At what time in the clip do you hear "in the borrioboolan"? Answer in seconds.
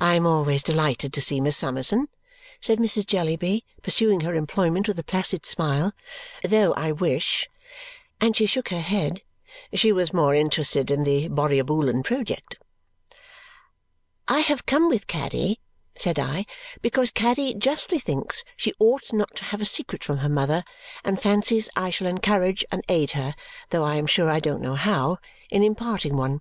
10.88-12.04